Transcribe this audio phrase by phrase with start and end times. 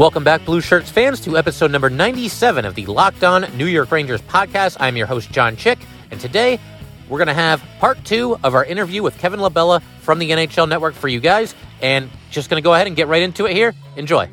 [0.00, 3.92] Welcome back, Blue Shirts fans, to episode number 97 of the Locked On New York
[3.92, 4.78] Rangers podcast.
[4.80, 5.78] I'm your host, John Chick,
[6.10, 6.58] and today
[7.10, 10.66] we're going to have part two of our interview with Kevin LaBella from the NHL
[10.66, 11.54] Network for you guys.
[11.82, 13.74] And just going to go ahead and get right into it here.
[13.96, 14.26] Enjoy.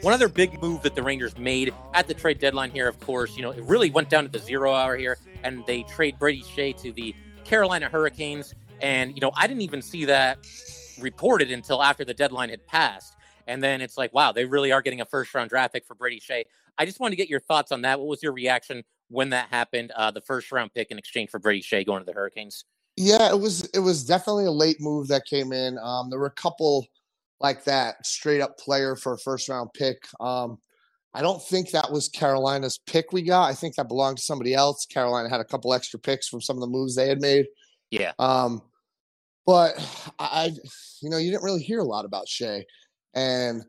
[0.00, 3.36] One other big move that the Rangers made at the trade deadline here, of course,
[3.36, 6.42] you know, it really went down to the zero hour here, and they trade Brady
[6.42, 7.14] Skjei to the
[7.44, 8.54] Carolina Hurricanes.
[8.80, 10.38] And, you know, I didn't even see that
[10.98, 13.16] reported until after the deadline had passed.
[13.48, 15.94] And then it's like, wow, they really are getting a first round draft pick for
[15.94, 16.44] Brady Skjei.
[16.76, 17.98] I just wanted to get your thoughts on that.
[17.98, 19.90] What was your reaction when that happened?
[19.96, 22.64] Uh, the first round pick in exchange for Brady Shea going to the Hurricanes.
[22.96, 25.78] Yeah, it was it was definitely a late move that came in.
[25.78, 26.86] Um, there were a couple
[27.40, 30.04] like that straight up player for a first round pick.
[30.20, 30.58] Um,
[31.14, 33.46] I don't think that was Carolina's pick we got.
[33.46, 34.84] I think that belonged to somebody else.
[34.84, 37.46] Carolina had a couple extra picks from some of the moves they had made.
[37.90, 38.12] Yeah.
[38.18, 38.62] Um,
[39.46, 39.74] but
[40.18, 40.52] I,
[41.00, 42.64] you know, you didn't really hear a lot about Skjei
[43.14, 43.64] and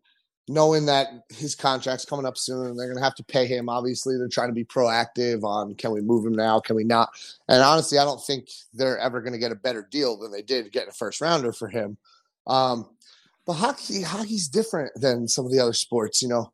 [0.49, 3.69] knowing that his contract's coming up soon and they're going to have to pay him
[3.69, 7.09] obviously they're trying to be proactive on can we move him now can we not?
[7.47, 10.41] And honestly i don't think they're ever going to get a better deal than they
[10.41, 11.97] did getting a first rounder for him.
[12.47, 12.89] Um,
[13.45, 16.51] but hockey hockey's different than some of the other sports you know?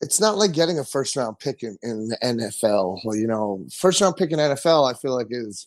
[0.00, 3.66] It's not like getting a first round pick in, in the nfl Well, you know?
[3.72, 5.66] First round pick in nfl i feel like is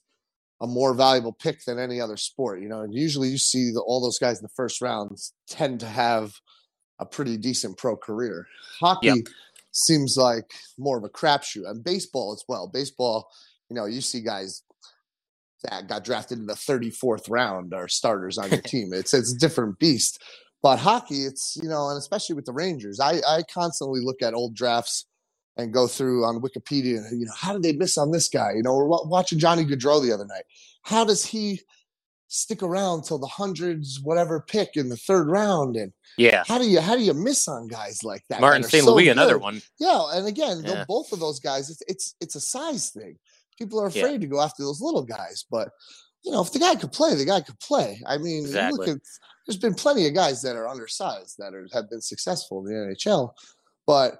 [0.62, 3.82] a more valuable pick than any other sport you know and usually you see the,
[3.82, 6.34] all those guys in the first rounds tend to have
[7.00, 8.48] a pretty decent pro career.
[8.80, 9.18] Hockey yep.
[9.72, 12.70] seems like more of a crapshoot, and baseball as well.
[12.72, 13.30] Baseball,
[13.70, 14.64] you know, you see guys
[15.64, 18.90] that got drafted in the 34th round are starters on your team.
[18.94, 20.22] It's it's a different beast.
[20.64, 24.34] But hockey, it's you know, and especially with the Rangers, I I constantly look at
[24.34, 25.06] old drafts
[25.58, 26.98] and go through on Wikipedia.
[26.98, 28.54] And you know, how did they miss on this guy?
[28.56, 30.44] You know, we're watching Johnny Gaudreau the other night.
[30.84, 31.62] How does he
[32.28, 35.76] stick around till the hundreds, whatever pick in the third round?
[35.76, 36.44] And yeah.
[36.48, 38.42] How do you how do you miss on guys like that?
[38.42, 38.84] Martin St.
[38.84, 39.12] So Louis, good?
[39.12, 39.62] another one.
[39.80, 40.86] Yeah, and again, yeah.
[40.88, 43.18] both of those guys, it's, it's it's a size thing.
[43.58, 44.20] People are afraid yeah.
[44.20, 45.70] to go after those little guys, but
[46.24, 48.02] you know, if the guy could play, the guy could play.
[48.06, 48.92] I mean, exactly.
[48.92, 48.98] At,
[49.48, 52.96] there's been plenty of guys that are undersized that are, have been successful in the
[52.96, 53.32] NHL,
[53.86, 54.20] but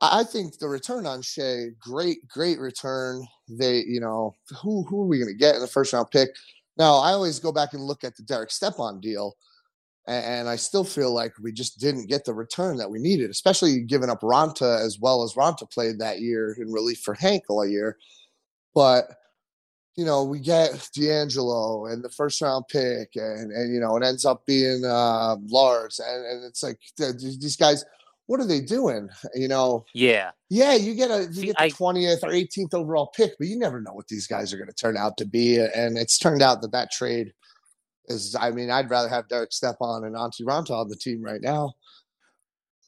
[0.00, 3.26] I think the return on Skjei, great, great return.
[3.48, 6.30] They, you know, who who are we going to get in the first round pick?
[6.76, 9.36] Now, I always go back and look at the Derek Stepan deal
[10.06, 13.80] and I still feel like we just didn't get the return that we needed, especially
[13.80, 17.66] giving up Raanta as well as Raanta played that year in relief for Hank all
[17.66, 17.96] year.
[18.74, 19.06] But
[19.96, 24.04] you know, we get DeAngelo and the first round pick, and and you know, it
[24.04, 27.84] ends up being uh, Lars, and, and it's like these guys.
[28.26, 29.08] What are they doing?
[29.34, 29.84] You know?
[29.94, 30.30] Yeah.
[30.48, 33.58] Yeah, you get a you See, get the twentieth or eighteenth overall pick, but you
[33.58, 35.58] never know what these guys are going to turn out to be.
[35.58, 37.32] And it's turned out that that trade
[38.06, 41.40] is I mean, I'd rather have Derek Stepan and Antti Raanta on the team right
[41.40, 41.74] now.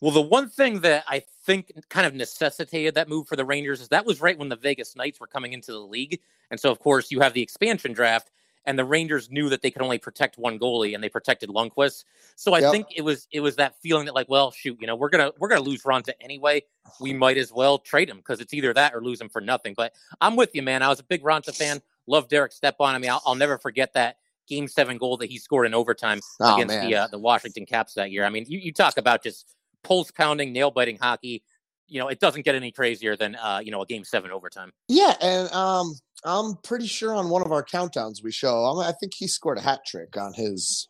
[0.00, 3.80] Well, the one thing that I think kind of necessitated that move for the Rangers
[3.80, 6.20] is that was right when the Vegas Knights were coming into the league.
[6.50, 8.30] And so, of course, you have the expansion draft,
[8.66, 12.04] and the Rangers knew that they could only protect one goalie, and they protected Lundqvist.
[12.34, 12.72] So I yep.
[12.72, 15.32] think it was it was that feeling that like, well, shoot, you know, we're gonna
[15.38, 16.62] we're gonna lose Raanta anyway.
[17.00, 19.74] We might as well trade him because it's either that or lose him for nothing.
[19.76, 20.82] But I'm with you, man.
[20.82, 21.80] I was a big Raanta fan.
[22.06, 22.94] Love Derek Stepan.
[22.94, 24.16] I mean, I'll, I'll never forget that
[24.46, 26.90] game seven goal that he scored in overtime oh, against man.
[26.90, 28.24] the uh, the Washington Caps that year.
[28.24, 31.42] I mean, you, you talk about just pulse pounding, nail biting hockey.
[31.88, 34.72] You know, it doesn't get any crazier than uh, you know a game seven overtime.
[34.88, 38.80] Yeah, and um, I'm pretty sure on one of our countdowns we show.
[38.80, 40.88] I think he scored a hat trick on his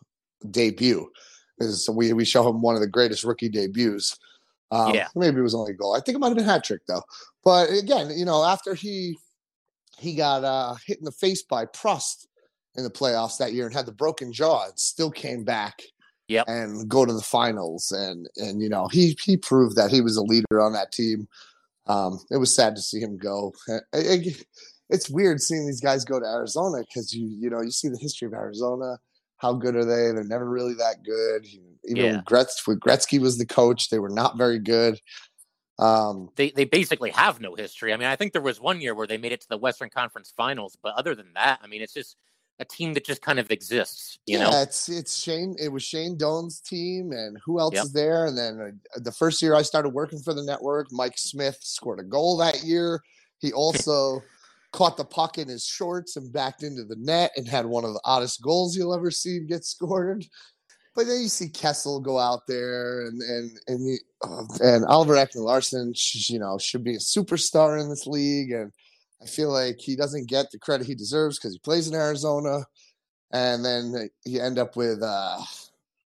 [0.51, 1.11] debut.
[1.59, 4.17] Is we we show him one of the greatest rookie debuts.
[4.71, 5.95] Um, yeah, maybe it was only a goal.
[5.95, 7.03] I think it might have been hat trick though.
[7.45, 9.17] But again, you know, after he
[9.99, 12.29] he got uh, hit in the face by Prust
[12.77, 15.83] in the playoffs that year and had the broken jaw and still came back
[16.29, 16.47] yep.
[16.49, 17.93] and go to the finals.
[17.93, 21.29] And and you know he he proved that he was a leader on that team.
[21.87, 23.53] Um, it was sad to see him go.
[23.69, 24.47] It, it,
[24.89, 27.99] it's weird seeing these guys go to Arizona because you you know you see the
[27.99, 28.99] history of Arizona.
[29.39, 30.13] How good are they?
[30.13, 31.47] They're never really that good.
[31.89, 32.21] Even yeah.
[32.25, 34.99] Gretz, when Gretzky was the coach, they were not very good.
[35.79, 37.93] Um, they they basically have no history.
[37.93, 39.91] I mean, I think there was one year where they made it to the Western
[39.91, 42.17] Conference Finals, but other than that, I mean, it's just
[42.59, 44.19] a team that just kind of exists.
[44.27, 45.57] You yeah, know, it's it's Shane.
[45.59, 47.85] It was Shane Doan's team, and who else yep.
[47.85, 48.27] is there?
[48.27, 52.01] And then uh, the first year I started working for the network, Mike Smith scored
[52.01, 53.01] a goal that year.
[53.39, 54.23] He also
[54.73, 57.93] caught the puck in his shorts and backed into the net and had one of
[57.93, 60.25] the oddest goals you'll ever see get scored.
[60.95, 65.15] But then you see Kessel go out there and and and he, uh, and Oliver
[65.15, 65.93] Ekman-Larsson,
[66.29, 68.73] you know, should be a superstar in this league, and
[69.23, 72.65] I feel like he doesn't get the credit he deserves because he plays in Arizona,
[73.33, 75.41] and then you end up with uh,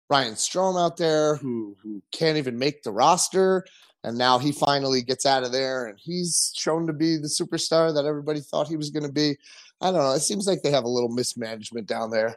[0.09, 3.65] Ryan Strome out there who who can't even make the roster,
[4.03, 7.94] and now he finally gets out of there and he's shown to be the superstar
[7.94, 9.38] that everybody thought he was going to be.
[9.80, 10.13] I don't know.
[10.13, 12.36] It seems like they have a little mismanagement down there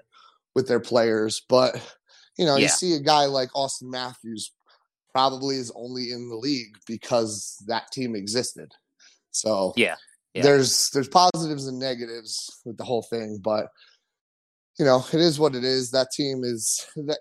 [0.55, 1.75] with their players, but
[2.39, 2.63] you know, yeah.
[2.63, 4.53] you see a guy like Austin Matthews
[5.13, 8.73] probably is only in the league because that team existed.
[9.31, 9.97] So yeah,
[10.35, 10.43] yeah.
[10.43, 13.69] there's there's positives and negatives with the whole thing, but
[14.79, 15.91] you know, it is what it is.
[15.93, 16.85] That team is.
[16.97, 17.19] That,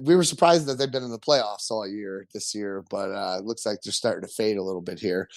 [0.00, 3.36] we were surprised that they've been in the playoffs all year this year, but uh,
[3.38, 5.28] it looks like they're starting to fade a little bit here.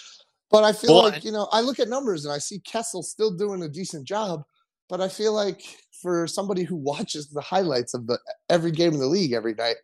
[0.50, 3.04] But I feel well, like you know, I look at numbers and I see Kessel
[3.04, 4.44] still doing a decent job,
[4.89, 5.63] but I feel like
[6.01, 8.19] for somebody who watches the highlights of the
[8.50, 9.77] every game in the league every night,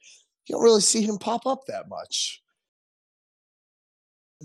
[0.45, 2.41] you don't really see him pop up that much.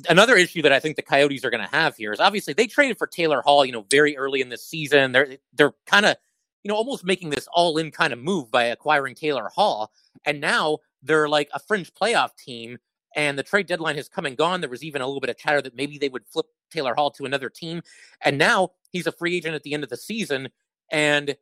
[0.09, 2.67] Another issue that I think the Coyotes are going to have here is obviously they
[2.67, 5.13] traded for Taylor Hall, you know, very early in the season.
[5.13, 6.17] They're they're kind of
[6.65, 9.93] you know, almost making this all in kind of move by acquiring Taylor Hall.
[10.25, 12.79] And now they're like a fringe playoff team.
[13.15, 14.61] And the trade deadline has come and gone.
[14.61, 17.13] There was even a little bit of chatter that maybe they would flip Taylor Hall
[17.13, 17.83] to another team.
[18.23, 20.49] And now he's a free agent at the end of the season.
[20.91, 21.37] And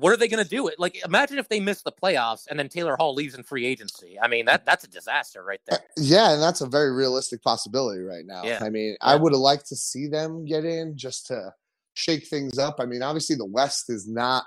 [0.00, 0.68] what are they going to do?
[0.68, 3.66] It like imagine if they miss the playoffs and then Taylor Hall leaves in free
[3.66, 4.18] agency.
[4.20, 5.78] I mean that that's a disaster right there.
[5.78, 8.44] Uh, yeah, and that's a very realistic possibility right now.
[8.44, 8.60] Yeah.
[8.62, 9.08] I mean, yeah.
[9.08, 11.52] I would have liked to see them get in just to
[11.94, 12.76] shake things up.
[12.78, 14.44] I mean, obviously the West is not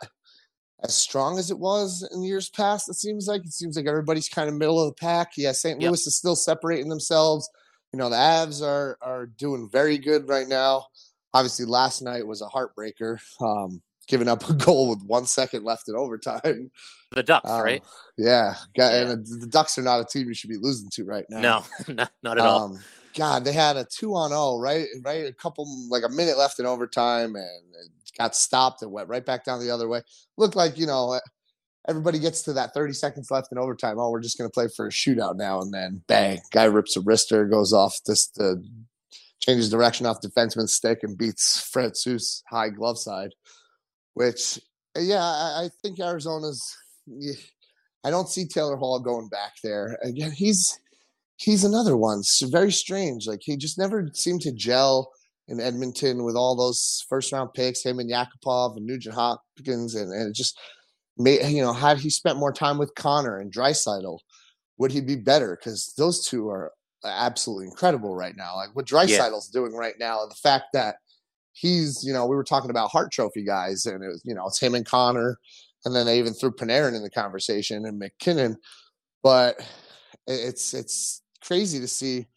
[0.83, 2.89] as strong as it was in years past.
[2.89, 5.31] It seems like it seems like everybody's kind of middle of the pack.
[5.35, 5.79] Yeah, St.
[5.79, 7.49] Louis is still separating themselves.
[7.91, 10.85] You know, the Avs are are doing very good right now.
[11.33, 15.87] Obviously, last night was a heartbreaker, um, giving up a goal with one second left
[15.87, 16.71] in overtime.
[17.11, 17.83] The Ducks, um, right?
[18.17, 19.11] Yeah, yeah.
[19.11, 21.39] and the Ducks are not a team you should be losing to right now.
[21.39, 21.63] No,
[21.93, 22.79] not, not at um, all.
[23.15, 24.85] God, they had a two on zero, oh, right?
[25.01, 27.63] Right, a couple like a minute left in overtime, and
[28.17, 30.01] got stopped and went right back down the other way.
[30.37, 31.19] Looked like you know
[31.87, 33.97] everybody gets to that 30 seconds left in overtime.
[33.97, 36.95] Oh, we're just going to play for a shootout now, and then bang, guy rips
[36.95, 38.63] a wrister, goes off this the
[39.39, 43.33] changes direction off defenseman's stick and beats Francouz high glove side.
[44.13, 44.59] Which,
[44.95, 46.75] uh, yeah, I, I think Arizona's.
[47.07, 47.33] Yeah,
[48.03, 50.31] I don't see Taylor Hall going back there again.
[50.31, 50.79] He's
[51.37, 52.19] he's another one.
[52.19, 53.27] It's very strange.
[53.27, 55.11] Like he just never seemed to gel
[55.47, 60.13] in Edmonton with all those first round picks, him and Yakupov and Nugent Hopkins, and,
[60.13, 60.57] and it just
[61.17, 64.19] made you know, had he spent more time with Connor and Draisaitl,
[64.77, 65.57] would he be better?
[65.57, 66.71] Because those two are
[67.03, 68.55] absolutely incredible right now.
[68.55, 69.59] Like what Draisaitl's yeah.
[69.59, 70.97] doing right now, and the fact that
[71.59, 74.47] he's, you know, we were talking about Hart Trophy guys, and it was, you know,
[74.47, 75.37] it's him and Connor,
[75.85, 78.57] and then they even threw Panarin in the conversation and MacKinnon,
[79.23, 79.59] but
[80.27, 82.27] it's it's crazy to see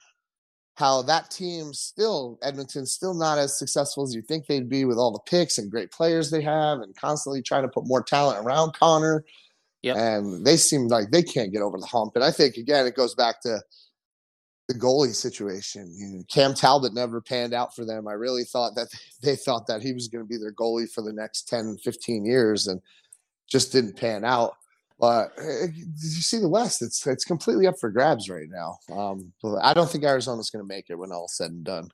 [0.77, 4.97] how that team still Edmonton's still not as successful as you think they'd be with
[4.97, 8.45] all the picks and great players they have and constantly trying to put more talent
[8.45, 9.25] around Connor.
[9.83, 9.97] Yep.
[9.97, 12.13] And they seem like they can't get over the hump.
[12.15, 13.61] And I think again it goes back to
[14.69, 15.93] the goalie situation.
[15.97, 18.09] You know, Cam Talbot never panned out for them.
[18.09, 18.89] I really thought that
[19.23, 22.25] they thought that he was going to be their goalie for the next 10, 15
[22.25, 22.81] years and
[23.49, 24.55] just didn't pan out.
[24.99, 26.81] But uh, did you see the West?
[26.81, 28.79] It's it's completely up for grabs right now.
[28.95, 31.89] Um, I don't think Arizona's going to make it when all's said and done.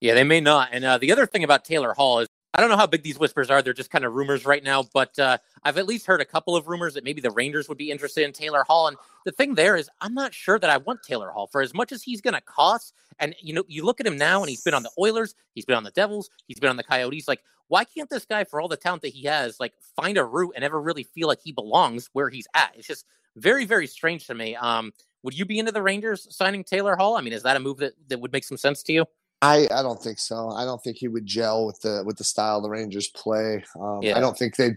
[0.00, 0.70] Yeah, they may not.
[0.72, 3.18] And uh, the other thing about Taylor Hall is I don't know how big these
[3.18, 3.60] whispers are.
[3.60, 6.56] They're just kind of rumors right now, but uh, I've at least heard a couple
[6.56, 8.88] of rumors that maybe the Rangers would be interested in Taylor Hall.
[8.88, 8.96] And
[9.26, 11.92] the thing there is, I'm not sure that I want Taylor Hall for as much
[11.92, 12.94] as he's going to cost.
[13.18, 15.66] And you know, you look at him now, and he's been on the Oilers, he's
[15.66, 17.28] been on the Devils, he's been on the Coyotes.
[17.28, 20.24] Like, why can't this guy, for all the talent that he has, like find a
[20.24, 22.72] route and ever really feel like he belongs where he's at?
[22.74, 23.04] It's just
[23.36, 24.56] very, very strange to me.
[24.56, 27.16] Um, would you be into the Rangers signing Taylor Hall?
[27.16, 29.04] I mean, is that a move that, that would make some sense to you?
[29.42, 30.50] I, I don't think so.
[30.50, 33.64] I don't think he would gel with the with the style the Rangers play.
[33.78, 34.16] Um, yeah.
[34.16, 34.76] I don't think they'd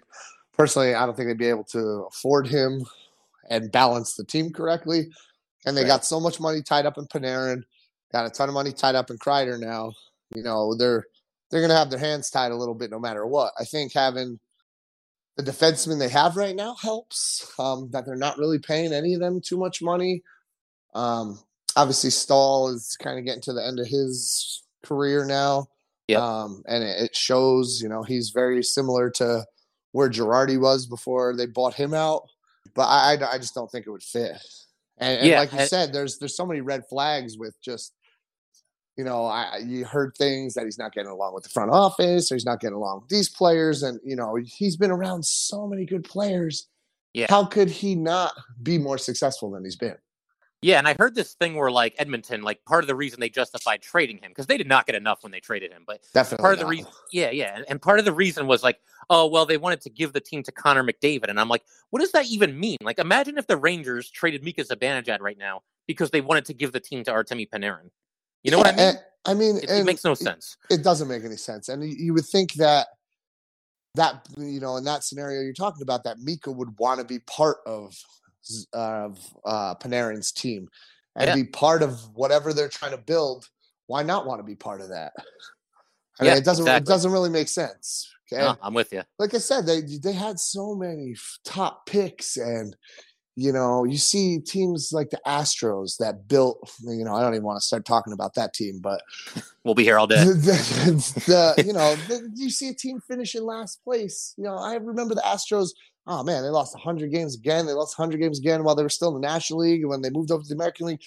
[0.54, 0.94] personally.
[0.94, 2.86] I don't think they'd be able to afford him
[3.50, 5.10] and balance the team correctly.
[5.66, 5.88] And they right.
[5.88, 7.64] got so much money tied up in Panarin,
[8.12, 9.94] got a ton of money tied up in Kreider now.
[10.36, 11.06] You know they're
[11.50, 13.54] they're going to have their hands tied a little bit no matter what.
[13.60, 14.40] I think having
[15.38, 17.52] the defensemen they have right now helps.
[17.58, 20.22] Um, that they're not really paying any of them too much money.
[20.94, 21.40] Um,
[21.76, 25.68] obviously Staal is kind of getting to the end of his career now.
[26.08, 26.26] Yeah.
[26.26, 29.46] Um, and it, it, shows, you know, he's very similar to
[29.92, 32.24] where Girardi was before they bought him out.
[32.74, 34.32] But I, I, I just don't think it would fit.
[34.98, 37.94] And, and yeah, like you I, said, there's there's so many red flags with just,
[38.98, 42.32] you know, I you heard things that he's not getting along with the front office,
[42.32, 45.68] or he's not getting along with these players, and you know, he's been around so
[45.68, 46.68] many good players.
[47.14, 47.28] Yeah.
[47.30, 49.98] How could he not be more successful than he's been?
[50.62, 53.30] Yeah, and I heard this thing where like Edmonton, like part of the reason they
[53.30, 56.44] justified trading him because they did not get enough when they traded him, but Definitely.
[56.44, 59.26] part of the reason, yeah, yeah, and- and part of the reason was like, oh
[59.28, 62.12] well, they wanted to give the team to Connor McDavid, and I'm like, what does
[62.12, 62.78] that even mean?
[62.82, 66.74] Like, imagine if the Rangers traded Mika Zibanejad right now because they wanted to give
[66.74, 67.90] the team to Artemi Panarin.
[68.44, 68.80] You know what I mean?
[68.80, 70.56] And- I mean, It, it makes no sense.
[70.70, 71.68] it doesn't make any sense.
[71.70, 72.88] And you- would think that
[73.96, 77.20] that you know in that scenario you're talking about that Mika would want to be
[77.20, 77.96] part of
[78.74, 80.68] of uh, Panarin's team
[81.16, 81.36] and Yeah.
[81.36, 83.48] be part of whatever they're trying to build.
[83.88, 85.14] Why not want to be part of that?
[86.20, 88.12] I mean, Yeah, it doesn't it doesn't really make sense.
[88.32, 88.42] Okay?
[88.44, 89.04] No, I'm with you.
[89.18, 92.76] like I said, they they had so many top picks, and
[93.36, 96.72] you know, you see teams like the Astros that built.
[96.82, 99.02] You know, I don't even want to start talking about that team, but
[99.66, 100.24] We'll be here all day.
[100.24, 104.34] the, the, the- you know, the, you see a team finish in last place.
[104.38, 105.70] You know, I remember the Astros.
[106.10, 107.68] Oh man, they lost 100 games again.
[107.68, 110.02] They lost 100 games again while they were still in the National League, and when
[110.02, 111.02] they moved over to the American League.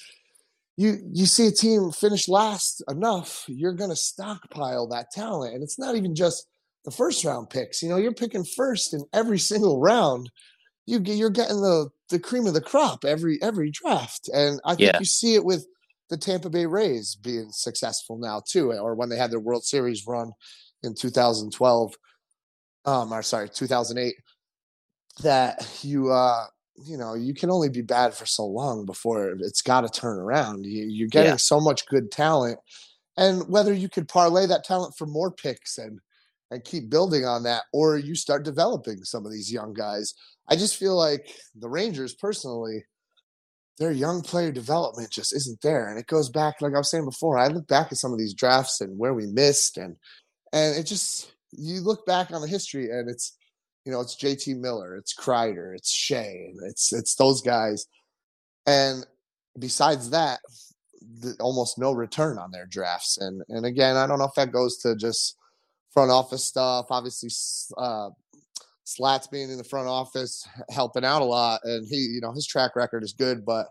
[0.77, 5.63] You you see a team finish last enough, you're going to stockpile that talent, and
[5.63, 6.47] it's not even just
[6.85, 7.83] the first round picks.
[7.83, 10.31] You know, you're picking first in every single round.
[10.87, 14.77] You get you're getting the the cream of the crop every every draft, and I
[14.77, 15.01] think Yeah.
[15.01, 15.67] you see it with
[16.11, 20.07] the Tampa Bay Rays being successful now too, or when they had their World Series
[20.07, 20.33] run
[20.83, 21.95] in 2012,
[22.85, 24.15] um, or sorry, 2008.
[25.23, 26.47] That you uh
[26.87, 30.19] you know you can only be bad for so long before it's got to turn
[30.19, 30.65] around.
[30.65, 31.37] You, you're getting Yeah.
[31.37, 32.59] so much good talent,
[33.17, 36.01] and whether you could parlay that talent for more picks and
[36.51, 40.15] and keep building on that, or you start developing some of these young guys.
[40.49, 42.85] I just feel like the Rangers personally,
[43.79, 45.89] their young player development just isn't there.
[45.89, 48.19] And it goes back, like I was saying before, I look back at some of
[48.19, 49.97] these drafts and where we missed and
[50.53, 53.37] and it just you look back on the history and it's
[53.85, 57.87] you know, it's JT Miller, it's Kreider, it's Skjei, and it's it's those guys.
[58.67, 59.05] And
[59.59, 60.41] besides that,
[61.21, 63.19] the, almost no return on their drafts.
[63.19, 65.37] And and again, I don't know if that goes to just
[65.91, 66.87] front office stuff.
[66.91, 67.31] Obviously,
[67.77, 68.11] uh,
[68.85, 72.47] Slats being in the front office helping out a lot, and he, you know, his
[72.47, 73.69] track record is good, but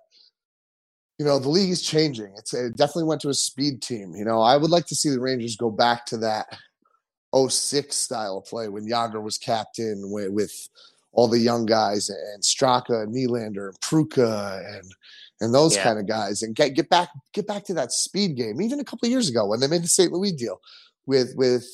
[1.20, 2.34] you know the league is changing.
[2.38, 4.14] It's it definitely went to a speed team.
[4.16, 6.48] You know, I would like to see the Rangers go back to that
[7.36, 10.70] 06 style of play when Jagr was captain with, with
[11.14, 14.92] all the young guys and Straka and Nylander and Prucha and
[15.42, 15.84] and those Yeah.
[15.84, 18.62] kind of guys and get get back get back to that speed game.
[18.62, 20.12] Even a couple of years ago when they made the St.
[20.12, 20.60] Louis deal
[21.06, 21.66] with with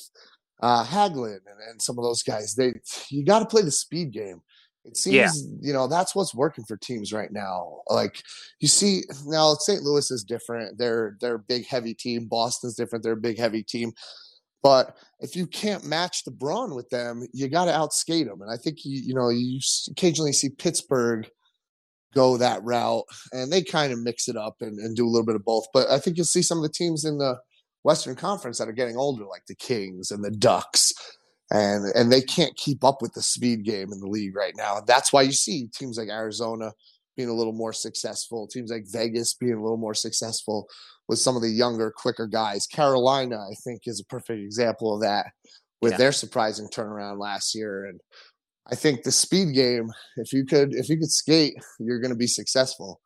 [0.61, 2.73] uh, Hagelin and, and some of those guys, they
[3.09, 4.41] you got to play the speed game.
[4.85, 5.29] It seems Yeah.
[5.61, 7.81] you know that's what's working for teams right now.
[7.89, 8.23] Like
[8.59, 9.83] you see now, St.
[9.83, 10.77] Louis is different.
[10.77, 12.25] They're they're a big heavy team.
[12.25, 13.03] Boston's different.
[13.03, 13.91] They're a big heavy team.
[14.63, 18.41] But if you can't match the brawn with them, you got to outskate them.
[18.41, 19.59] And I think you you know you
[19.89, 21.29] occasionally see Pittsburgh
[22.13, 25.25] go that route, and they kind of mix it up and, and do a little
[25.25, 25.65] bit of both.
[25.73, 27.37] But I think you'll see some of the teams in the
[27.83, 30.91] Western Conference that are getting older, like the Kings and the Ducks,
[31.51, 34.81] and and they can't keep up with the speed game in the league right now.
[34.85, 36.71] That's why you see teams like Arizona
[37.17, 40.69] being a little more successful, teams like Vegas being a little more successful
[41.09, 42.67] with some of the younger, quicker guys.
[42.67, 45.25] Carolina, I think, is a perfect example of that
[45.81, 45.97] with Yeah.
[45.97, 47.85] their surprising turnaround last year.
[47.85, 47.99] And
[48.67, 52.27] I think the speed game, if you could if you could skate, you're gonna be
[52.27, 53.01] successful.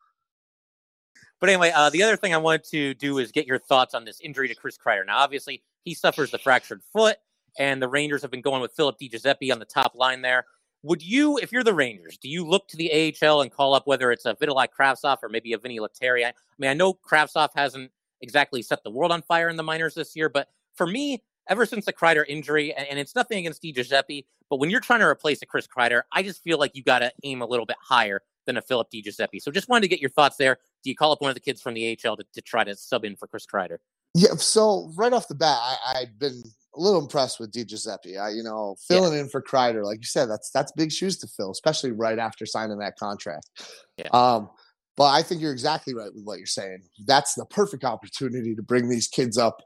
[1.40, 4.06] But anyway, uh, the other thing I wanted to do is get your thoughts on
[4.06, 5.06] this injury to Chris Kreider.
[5.06, 7.18] Now, obviously, he suffers the fractured foot,
[7.58, 10.46] and the Rangers have been going with Philip DiGiuseppe on the top line there.
[10.84, 13.86] Would you, if you're the Rangers, do you look to the AHL and call up
[13.86, 16.26] whether it's a Vitali Kravtsov or maybe a Vinny Lettieri?
[16.26, 19.64] I, I mean, I know Kravtsov hasn't exactly set the world on fire in the
[19.64, 23.40] minors this year, but for me, ever since the Kreider injury, and, and it's nothing
[23.40, 26.76] against DiGiuseppe, but when you're trying to replace a Chris Kreider, I just feel like
[26.76, 29.42] you got to aim a little bit higher than a Philip DiGiuseppe.
[29.42, 30.58] So just wanted to get your thoughts there.
[30.84, 32.76] Do you call up one of the kids from the AHL to, to try to
[32.76, 33.78] sub in for Chris Kreider?
[34.14, 36.42] Yeah, so right off the bat, I, I've been
[36.76, 38.18] a little impressed with Di Giuseppe.
[38.18, 41.28] I, you know, filling in for Kreider, like you said, that's that's big shoes to
[41.28, 43.50] fill, especially right after signing that contract.
[43.98, 44.08] Yeah.
[44.14, 44.50] Um,
[44.98, 46.84] but I think you're exactly right with what you're saying.
[47.06, 49.62] That's the perfect opportunity to bring these kids up,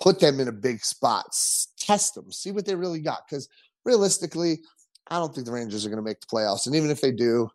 [0.00, 1.26] put them in a big spot,
[1.78, 3.22] test them, see what they really got.
[3.28, 3.48] Because
[3.84, 4.60] realistically,
[5.08, 7.12] I don't think the Rangers are going to make the playoffs, and even if they
[7.12, 7.48] do,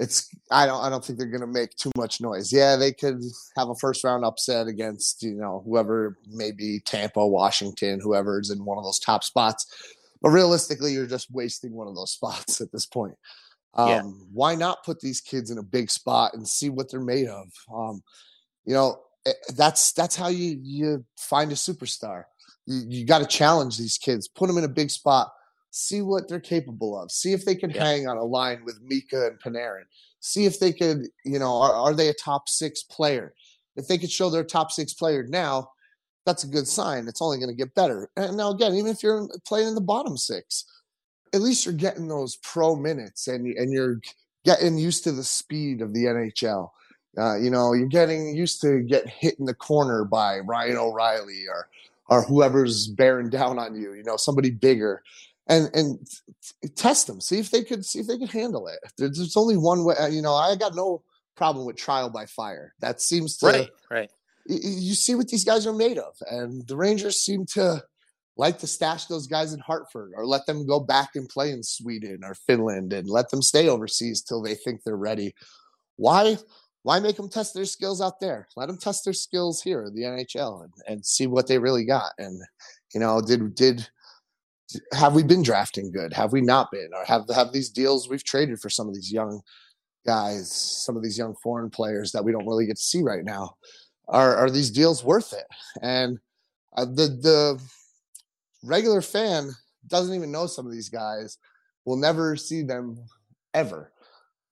[0.00, 2.52] it's I don't I don't think they're going to make too much noise.
[2.52, 3.22] Yeah, they could
[3.56, 8.78] have a first round upset against you know whoever maybe Tampa, Washington, whoever's in one
[8.78, 9.66] of those top spots.
[10.22, 13.14] But realistically, you're just wasting one of those spots at this point.
[13.74, 14.02] Um, Yeah.
[14.32, 17.48] Why not put these kids in a big spot and see what they're made of?
[17.72, 18.02] Um,
[18.64, 22.24] you know, eh, that's that's how you you find a superstar.
[22.66, 25.30] You, you got to challenge these kids, put them in a big spot,
[25.70, 27.84] see what they're capable of, see if they can yeah.
[27.84, 29.84] hang on a line with Mika and Panarin,
[30.20, 33.34] see if they could, you know, are, are they a top six player?
[33.76, 35.70] If they could show their top six player now,
[36.26, 37.08] that's a good sign.
[37.08, 38.10] It's only going to get better.
[38.16, 40.64] And now again, even if you're playing in the bottom six,
[41.32, 44.00] at least you're getting those pro minutes and and you're
[44.44, 46.70] getting used to the speed of the NHL.
[47.18, 51.44] Uh, you know, you're getting used to getting hit in the corner by Ryan O'Reilly
[51.48, 51.68] or
[52.08, 53.94] or whoever's bearing down on you.
[53.94, 55.02] You know, somebody bigger,
[55.50, 56.08] and and
[56.76, 57.20] test them.
[57.20, 58.78] See if they could see if they could handle it.
[58.96, 59.96] There's, there's only one way.
[60.10, 61.02] You know, I got no
[61.36, 62.72] problem with trial by fire.
[62.80, 64.10] That seems to right, right.
[64.46, 67.82] You see what these guys are made of, and the Rangers seem to
[68.36, 71.62] like to stash those guys in Hartford or let them go back and play in
[71.62, 75.34] Sweden or Finland and let them stay overseas till they think they're ready.
[75.96, 76.38] Why?
[76.82, 78.48] Why make them test their skills out there?
[78.56, 81.84] Let them test their skills here in the NHL and, and see what they really
[81.84, 82.12] got.
[82.18, 82.40] And
[82.94, 83.86] you know, did did
[84.92, 86.12] have we been drafting good?
[86.12, 86.90] Have we not been?
[86.94, 89.40] Or have have these deals we've traded for some of these young
[90.06, 93.24] guys, some of these young foreign players that we don't really get to see right
[93.24, 93.54] now?
[94.08, 95.46] Are are these deals worth it?
[95.82, 96.18] And
[96.76, 97.62] uh, the the
[98.62, 99.50] regular fan
[99.86, 101.38] doesn't even know some of these guys,
[101.84, 102.98] will never see them
[103.54, 103.92] ever.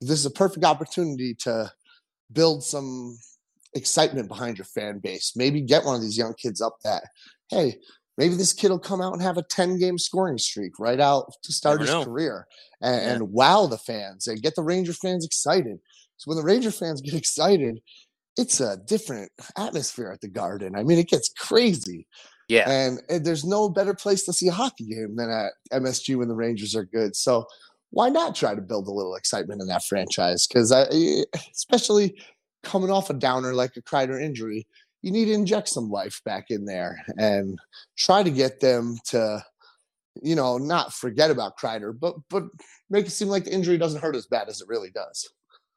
[0.01, 1.71] This is a perfect opportunity to
[2.33, 3.19] build some
[3.75, 5.35] excitement behind your fan base.
[5.37, 7.05] Maybe get one of these young kids up that,
[7.51, 7.77] hey,
[8.19, 11.33] maybe this kid will come out and have a 10 game scoring streak right out
[11.45, 12.05] to start his know.
[12.05, 12.47] career
[12.83, 13.13] and, yeah.
[13.15, 15.79] and, wow the fans and get the Ranger fans excited.
[16.19, 17.81] So when the Ranger fans get excited,
[18.37, 20.77] it's a different atmosphere at the garden.
[20.77, 22.07] I mean, it gets crazy.
[22.49, 22.69] Yeah.
[22.69, 26.29] And, and, there's no better place to see a hockey game than at MSG when
[26.29, 27.15] the Rangers are good.
[27.15, 27.47] So
[27.91, 30.47] why not try to build a little excitement in that franchise?
[30.47, 30.87] Because I,
[31.53, 32.17] especially
[32.63, 34.67] coming off a downer like a Kreider injury,
[35.03, 37.59] you need to inject some life back in there and
[37.97, 39.45] try to get them to,
[40.23, 42.45] you know, not forget about Kreider, but but
[42.91, 45.29] make it seem like the injury doesn't hurt as bad as it really does.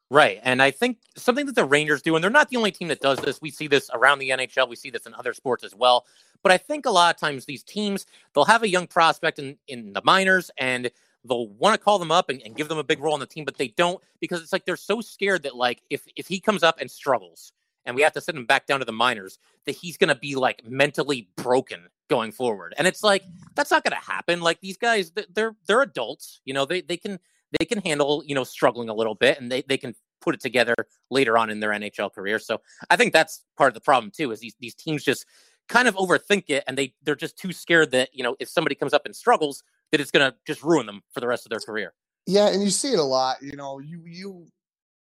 [0.09, 0.41] Right.
[0.43, 2.99] And I think something that the Rangers do, and they're not the only team that
[2.99, 3.39] does this.
[3.41, 4.67] We see this around the NHL.
[4.67, 6.05] We see this in other sports as well.
[6.43, 9.55] But I think a lot of times these teams, they'll have a young prospect in,
[9.69, 10.91] in the minors and
[11.23, 13.25] they'll want to call them up and, and give them a big role on the
[13.25, 16.39] team, but they don't because it's like they're so scared that like if if he
[16.39, 17.53] comes up and struggles
[17.85, 20.35] and we have to send him back down to the minors, that he's gonna be
[20.35, 22.73] like mentally broken going forward.
[22.77, 23.23] And it's like
[23.55, 24.41] that's not gonna happen.
[24.41, 27.19] Like these guys, they're they're adults, you know, they they can
[27.59, 30.41] they can handle, you know, struggling a little bit and they, they can put it
[30.41, 30.75] together
[31.09, 32.39] later on in their NHL career.
[32.39, 35.25] So I think that's part of the problem too, is these these teams just
[35.67, 38.75] kind of overthink it and they they're just too scared that, you know, if somebody
[38.75, 41.59] comes up and struggles, that it's gonna just ruin them for the rest of their
[41.59, 41.93] career.
[42.27, 43.37] Yeah, and you see it a lot.
[43.41, 44.47] You know, you you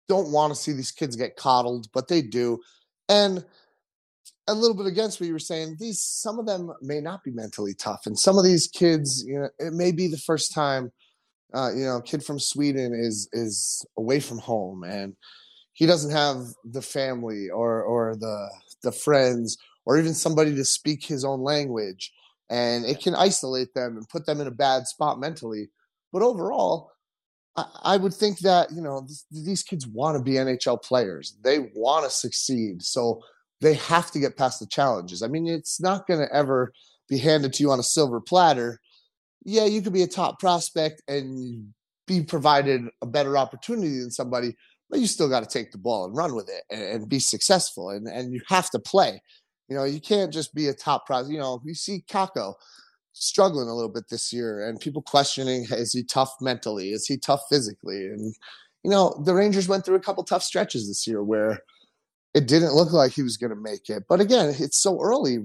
[0.08, 2.58] don't want to see these kids get coddled, but they do.
[3.08, 3.44] And
[4.48, 7.30] a little bit against what you were saying, these some of them may not be
[7.30, 10.90] mentally tough, and some of these kids, you know, it may be the first time
[11.54, 15.14] uh, you know, a kid from Sweden is is away from home and
[15.72, 18.50] he doesn't have the family or or the
[18.82, 22.12] the friends or even somebody to speak his own language
[22.50, 25.68] and it can isolate them and put them in a bad spot mentally
[26.12, 26.90] but overall
[27.84, 32.04] i, would think that you know these kids want to be nhl players they want
[32.04, 33.20] to succeed so
[33.60, 36.72] they have to get past the challenges i mean it's not going to ever
[37.08, 38.80] be handed to you on a silver platter
[39.48, 41.72] yeah, you could be a top prospect and
[42.06, 44.54] be provided a better opportunity than somebody,
[44.90, 47.18] but you still got to take the ball and run with it and, and, be
[47.18, 47.90] successful.
[47.90, 49.22] And, and you have to play.
[49.68, 51.32] You know, you can't just be a top prospect.
[51.32, 52.54] You know, you see Kakko
[53.18, 56.90] struggling a little bit this year and people questioning is he tough mentally?
[56.90, 58.06] Is he tough physically?
[58.06, 58.34] And,
[58.84, 61.60] you know, the Rangers went through a couple tough stretches this year where
[62.34, 64.04] it didn't look like he was going to make it.
[64.08, 65.38] But again, it's so early.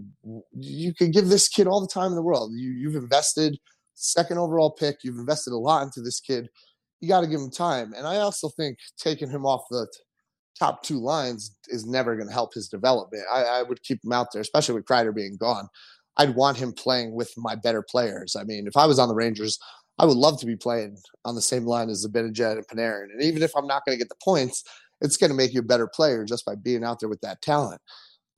[0.51, 2.51] You can give this kid all the time in the world.
[2.53, 3.57] You, you've invested–
[3.95, 5.03] second overall pick.
[5.03, 6.49] You've invested a lot into this kid.
[6.99, 7.93] You got to give him time.
[7.93, 9.87] And I also think taking him off the
[10.57, 13.23] top two lines is never going to help his development.
[13.31, 15.67] I, I, would keep him out there, especially with Kreider being gone.
[16.17, 18.35] I'd want him playing with my better players.
[18.35, 19.57] I mean, if I was on the Rangers,
[19.99, 23.11] I would love to be playing on the same line as Zibanejad and Panarin.
[23.11, 24.63] And even if I'm not going to get the points,
[25.01, 27.41] it's going to make you a better player just by being out there with that
[27.41, 27.81] talent.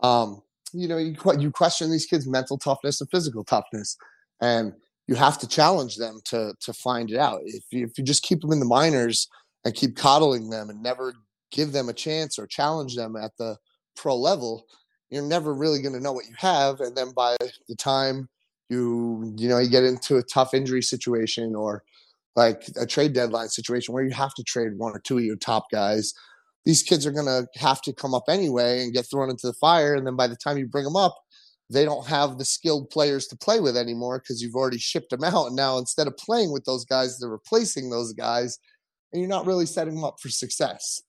[0.02, 0.42] Um,
[0.74, 3.98] you know, you, you question these kids' mental toughness and physical toughness.
[4.42, 4.74] And
[5.08, 7.42] you have to challenge them to to find it out.
[7.46, 9.28] If you, if you just keep them in the minors
[9.64, 11.14] and keep coddling them and never
[11.52, 13.58] give them a chance or challenge them at the
[13.96, 14.66] pro level,
[15.10, 16.80] you're never really going to know what you have.
[16.82, 17.38] And then by
[17.68, 18.30] the time
[18.70, 21.84] you you know you get into a tough injury situation or
[22.36, 25.38] like a trade deadline situation where you have to trade one or two of your
[25.38, 26.14] top guys,
[26.66, 29.54] these kids are going to have to come up anyway and get thrown into the
[29.54, 29.94] fire.
[29.96, 31.16] And then by the time you bring them up,
[31.70, 35.24] they don't have the skilled players to play with anymore because you've already shipped them
[35.24, 35.48] out.
[35.48, 38.60] And now instead of playing with those guys, they're replacing those guys,
[39.12, 41.02] and you're not really setting them up for success.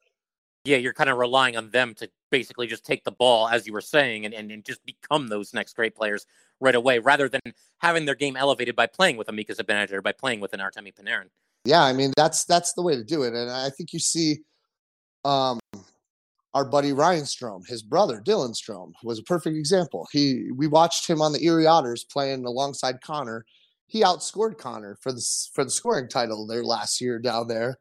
[0.66, 3.72] Yeah, you're kind of relying on them to basically just take the ball, as you
[3.72, 6.26] were saying, and, and, and just become those next great players
[6.60, 7.40] right away, rather than
[7.78, 10.60] having their game elevated by playing with a Mika Zibanejad or by playing with an
[10.60, 11.28] Artemi Panarin.
[11.64, 14.38] Yeah, I mean that's that's the way to do it, and I think you see
[15.24, 15.58] um,
[16.54, 20.06] our buddy Ryan Strome, his brother Dylan Strome, was a perfect example.
[20.12, 23.44] He we watched him on the Erie Otters playing alongside Connor.
[23.86, 27.78] He outscored Connor for the for the scoring title there last year down there,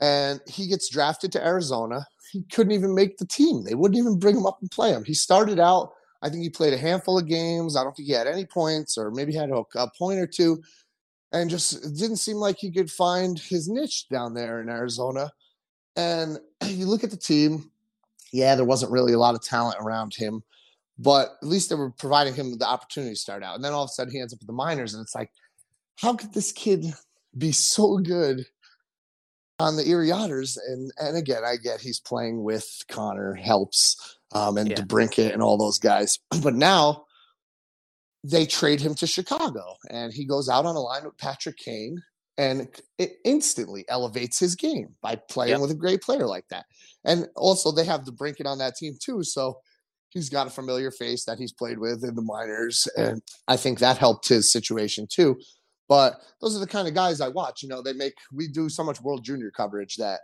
[0.00, 2.06] and he gets drafted to Arizona.
[2.32, 3.64] He couldn't even make the team.
[3.64, 5.04] They wouldn't even bring him up and play him.
[5.04, 5.92] He started out.
[6.22, 7.76] I think he played a handful of games.
[7.76, 10.62] I don't think he had any points, or maybe had a, a point or two,
[11.32, 15.30] and just didn't seem like he could find his niche down there in Arizona.
[15.94, 17.70] And you look at the team,
[18.32, 20.42] yeah, there wasn't really a lot of talent around him,
[20.98, 23.54] but at least they were providing him the opportunity to start out.
[23.54, 25.30] And then all of a sudden he ends up with the minors, and it's like,
[25.96, 26.84] how could this kid
[27.38, 28.44] be so good
[29.58, 30.56] on the Erie Otters?
[30.56, 34.76] And and again, I get he's playing with Connor helps um, and yeah.
[34.76, 37.04] DeBrincat and all those guys, but now
[38.24, 42.02] they trade him to Chicago, and he goes out on a line with Patrick Kane
[42.38, 45.60] and it instantly elevates his game by playing yep.
[45.60, 46.66] with a great player like that.
[47.04, 49.60] And also, they have DeBrincat on that team too, so
[50.10, 53.78] he's got a familiar face that he's played with in the minors, and I think
[53.78, 55.38] that helped his situation too.
[55.88, 57.62] But those are the kind of guys I watch.
[57.62, 60.20] You know, they make we do so much World Junior coverage that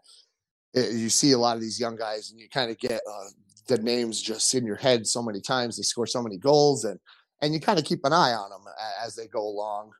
[0.74, 3.00] it, eh, you see a lot of these young guys, and you kind of get
[3.08, 3.28] uh,
[3.68, 5.76] the names just in your head so many times.
[5.76, 6.98] They score so many goals, and
[7.40, 8.64] and you kind of keep an eye on them
[9.04, 9.92] as they go along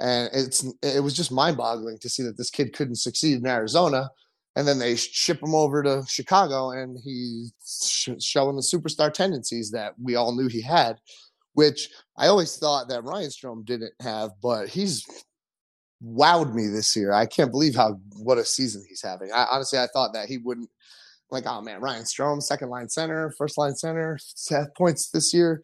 [0.00, 4.10] and it's it was just mind-boggling to see that this kid couldn't succeed in Arizona,
[4.56, 7.52] and then they ship him over to Chicago, and he's
[8.18, 10.98] showing the superstar tendencies that we all knew he had,
[11.54, 15.06] which I always thought that Ryan Strome didn't have, but he's
[16.02, 17.12] wowed me this year.
[17.12, 19.30] I can't believe how what a season he's having.
[19.32, 20.70] I honestly I thought that he wouldn't
[21.30, 25.62] like oh man, Ryan Strome, second line center, first line center, set points this year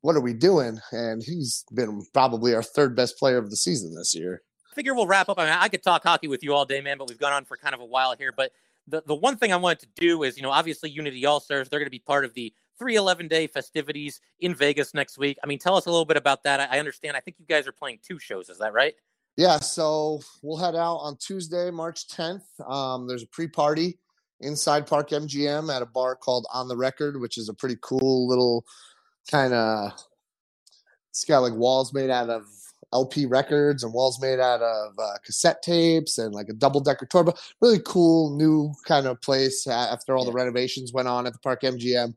[0.00, 0.78] what are we doing?
[0.92, 4.42] And he's been probably our third best player of the season this year.
[4.72, 5.38] I figure we'll wrap up.
[5.38, 7.44] I mean, I could talk hockey with you all day, man, but we've gone on
[7.44, 8.32] for kind of a while here.
[8.36, 8.52] But
[8.86, 11.68] the, the one thing I wanted to do is, you know, obviously Unity All Stars,
[11.68, 15.38] they're going to be part of the 311 day festivities in Vegas next week.
[15.42, 16.60] I mean, tell us a little bit about that.
[16.60, 17.16] I, I understand.
[17.16, 18.48] I think you guys are playing two shows.
[18.48, 18.94] Is that right?
[19.36, 19.58] Yeah.
[19.58, 22.42] So we'll head out on Tuesday, March 10th.
[22.68, 23.98] Um, there's a pre party
[24.40, 28.28] inside Park MGM at a bar called On the Record, which is a pretty cool
[28.28, 28.64] little
[29.30, 29.92] kind of
[31.10, 32.44] it's got like walls made out of
[32.92, 37.06] LP records and walls made out of uh, cassette tapes and like a double decker
[37.06, 37.24] tour.
[37.24, 41.38] But really cool new kind of place after all the renovations went on at the
[41.40, 42.14] Park MGM.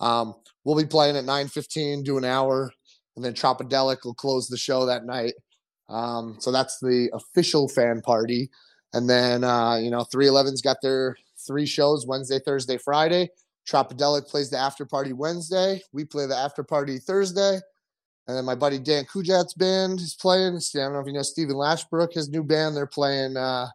[0.00, 2.72] Um, we'll be playing at 9:15, do an hour,
[3.16, 5.34] and then Tropidelic will close the show that night.
[5.88, 8.50] Um, so that's the official fan party.
[8.92, 13.30] And then uh, you know, 311's got their three shows Wednesday, Thursday, Friday.
[13.68, 15.82] Tropidelic plays the after party Wednesday.
[15.92, 17.60] We play the after party Thursday.
[18.26, 20.56] And then my buddy Dan Kujat's band is playing.
[20.56, 22.74] I don't know if you know Stephen Lashbrook, his new band.
[22.74, 23.68] They're playing uh,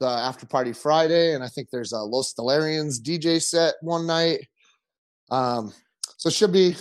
[0.00, 1.34] the after party Friday.
[1.34, 4.48] And I think there's a Los Stellarians DJ set one night.
[5.30, 5.72] Um,
[6.16, 6.76] so it should be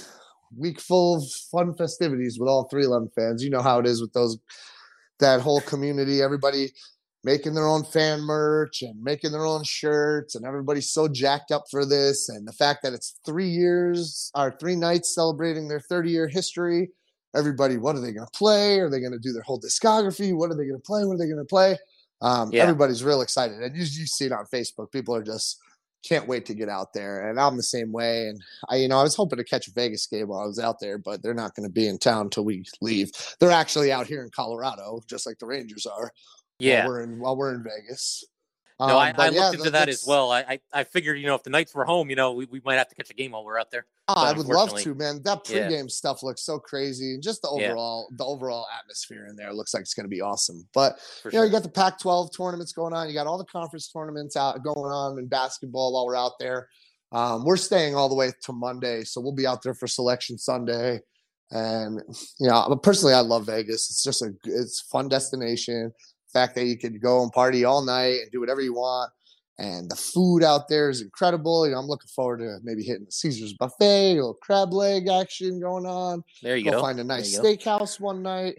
[0.58, 3.44] week full of fun festivities with all 311 fans.
[3.44, 4.38] You know how it is with those
[5.20, 6.22] that whole community.
[6.22, 6.72] Everybody
[7.24, 11.64] making their own fan merch and making their own shirts and everybody's so jacked up
[11.72, 16.12] for this and the fact that it's three years or three nights celebrating their 30
[16.12, 16.90] year history
[17.36, 20.36] everybody what are they going to play are they going to do their whole discography
[20.36, 21.78] what are they going to play what are they going to play
[22.22, 22.64] um, yeah.
[22.64, 25.60] everybody's real excited and you, you see it on facebook people are just
[26.04, 29.00] can't wait to get out there and i'm the same way and i you know
[29.00, 31.34] i was hoping to catch a vegas game while i was out there but they're
[31.34, 35.02] not going to be in town until we leave they're actually out here in colorado
[35.08, 36.12] just like the rangers are
[36.60, 36.80] yeah.
[36.80, 38.24] while we're in while we're in Vegas.
[38.80, 40.32] No, um, I, I yeah, looked into that as well.
[40.32, 42.76] I, I figured, you know, if the Knights were home, you know, we, we might
[42.76, 43.86] have to catch a game while we're out there.
[44.08, 45.22] Oh, I would love to, man.
[45.24, 45.84] That pregame yeah.
[45.88, 48.18] stuff looks so crazy, and just the overall yeah.
[48.18, 50.68] the overall atmosphere in there looks like it's going to be awesome.
[50.74, 53.08] But For you know, you got the Pac-12 tournaments going on.
[53.08, 56.68] You got all the conference tournaments out going on in basketball while we're out there.
[57.14, 60.38] Um, we're staying all the way to Monday, so we'll be out there for Selection
[60.38, 61.00] Sunday.
[61.52, 62.02] And
[62.40, 63.90] you know, personally, I love Vegas.
[63.90, 65.94] It's just a it's fun destination
[66.34, 69.12] fact that you can go and party all night and do whatever you want.
[69.60, 71.66] And the food out there is incredible.
[71.66, 75.08] You know, I'm looking forward to maybe hitting the Caesar's buffet, a little crab leg
[75.08, 76.24] action going on.
[76.42, 76.72] There you go.
[76.72, 76.82] go.
[76.82, 78.56] Find a nice steakhouse one night.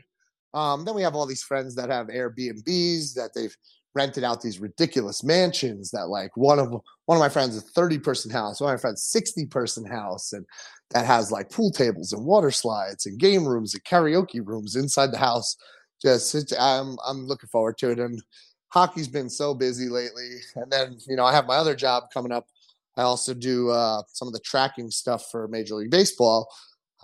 [0.54, 3.56] Um, then we have all these friends that have Airbnbs that they've
[3.94, 6.72] rented out these ridiculous mansions that like one of
[7.06, 10.32] one of my friends is 30 person house, one of my friends 60 person house,
[10.32, 10.44] and
[10.90, 15.12] that has like pool tables and water slides and game rooms and karaoke rooms inside
[15.12, 15.56] the house.
[16.05, 17.99] Just I'm I'm looking forward to it.
[17.99, 18.23] And
[18.75, 20.40] hockey's been so busy lately.
[20.57, 22.49] And then, you know, I have my other job coming up.
[22.97, 26.49] I also do uh, some of the tracking stuff for Major League Baseball.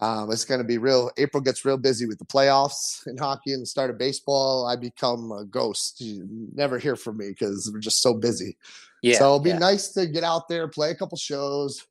[0.01, 1.11] Um, it's going to be real.
[1.17, 4.67] April gets real busy with the playoffs in hockey and the start of baseball.
[4.67, 6.01] I become a ghost.
[6.01, 8.57] You never hear from me because we're just so busy.
[9.03, 9.59] Yeah, so it'll be yeah.
[9.59, 11.87] nice to get out there, play a couple shows,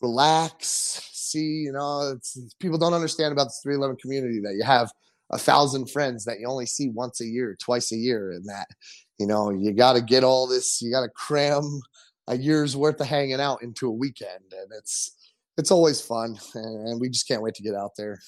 [0.00, 1.64] relax, see.
[1.64, 2.18] You know,
[2.58, 4.90] people don't understand about the 311 community that you have
[5.30, 8.68] a thousand friends that you only see once a year, twice a year, and that
[9.18, 10.80] you know you got to get all this.
[10.80, 11.80] You got to cram
[12.26, 15.12] a year's worth of hanging out into a weekend, and it's
[15.56, 18.20] it's always fun, and we just can't wait to get out there.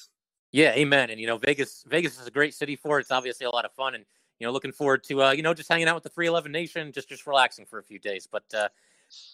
[0.52, 1.10] Yeah, amen.
[1.10, 3.02] And you know, Vegas, Vegas is a great city for it.
[3.02, 4.04] It's obviously a lot of fun, and
[4.38, 6.92] you know, looking forward to uh, you know just hanging out with the 311 Nation,
[6.92, 8.28] just just relaxing for a few days.
[8.30, 8.68] But uh,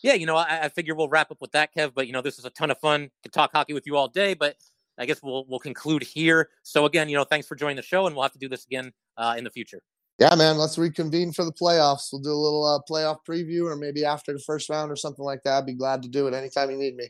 [0.02, 1.92] yeah, you know, I, I figure we'll wrap up with that, Kev.
[1.94, 3.10] But you know, this is a ton of fun.
[3.22, 4.56] to talk hockey with you all day, but
[4.98, 6.50] I guess we'll we'll conclude here.
[6.62, 8.64] So again, you know, thanks for joining the show, and we'll have to do this
[8.64, 9.82] again uh, in the future.
[10.18, 10.56] Yeah, man.
[10.56, 12.08] Let's reconvene for the playoffs.
[12.12, 15.24] We'll do a little uh, playoff preview, or maybe after the first round or something
[15.24, 15.58] like that.
[15.58, 17.08] I'd be glad to do it anytime you need me.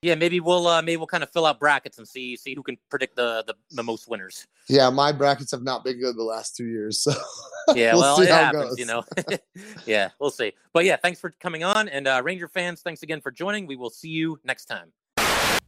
[0.00, 2.62] Yeah, maybe we'll uh, maybe we'll kind of fill out brackets and see see who
[2.62, 4.46] can predict the the, the most winners.
[4.68, 7.12] Yeah, my brackets have not been good the last two years, so
[7.74, 9.04] yeah, we'll, well it happens, it you know.
[9.86, 10.52] yeah, we'll see.
[10.72, 13.66] But yeah, thanks for coming on, and uh, Ranger fans, thanks again for joining.
[13.66, 14.92] We will see you next time.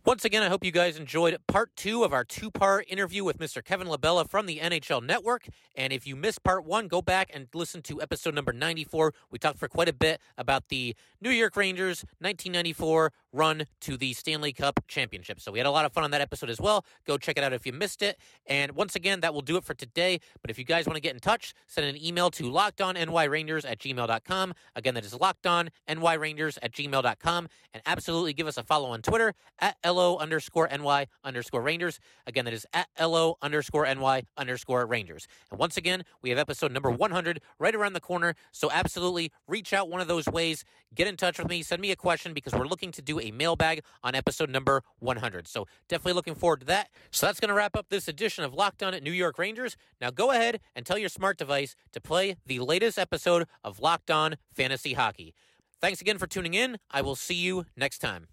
[0.07, 3.39] Once again, I hope you guys enjoyed part two of our two part interview with
[3.39, 3.63] Mr.
[3.63, 5.47] Kevin LaBella from the NHL Network.
[5.75, 9.13] And if you missed part one, go back and listen to episode number 94.
[9.31, 14.15] We talked for quite a bit about the New York Rangers 1994 run to the
[14.15, 15.39] Stanley Cup Championship.
[15.39, 16.85] So we had a lot of fun on that episode as well.
[17.07, 18.19] Go check it out if you missed it.
[18.47, 20.19] And once again, that will do it for today.
[20.41, 23.79] But if you guys want to get in touch, send an email to lockedonnyrangers at
[23.79, 24.55] gmail.com.
[24.75, 27.49] Again, that is lockedonnyrangers at gmail.com.
[27.75, 32.01] And absolutely give us a follow on Twitter at LO underscore NY underscore Rangers.
[32.27, 35.27] Again, that is at LO underscore NY underscore Rangers.
[35.51, 38.35] And once again, we have episode number 100 right around the corner.
[38.53, 40.65] So absolutely reach out one of those ways.
[40.95, 41.63] Get in touch with me.
[41.63, 45.47] Send me a question because we're looking to do a mailbag on episode number 100.
[45.47, 46.89] So definitely looking forward to that.
[47.11, 49.77] So that's going to wrap up this edition of Locked On at New York Rangers.
[50.01, 54.11] Now go ahead and tell your smart device to play the latest episode of Locked
[54.11, 55.35] On Fantasy Hockey.
[55.81, 56.79] Thanks again for tuning in.
[56.91, 58.27] I will see you next time.